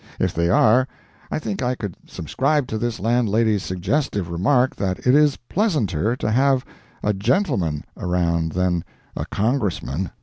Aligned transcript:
If 0.19 0.33
they 0.33 0.49
are, 0.49 0.87
I 1.29 1.37
think 1.37 1.61
I 1.61 1.75
could 1.75 1.95
subscribe 2.07 2.65
to 2.69 2.79
this 2.79 2.99
landlady's 2.99 3.61
suggestive 3.61 4.31
remark 4.31 4.75
that 4.77 4.97
it 5.05 5.13
is 5.13 5.37
pleasanter 5.47 6.15
to 6.15 6.31
have 6.31 6.65
a 7.03 7.13
"gentleman" 7.13 7.83
around 7.95 8.53
than 8.53 8.83
a 9.15 9.27
Congressman. 9.27 10.09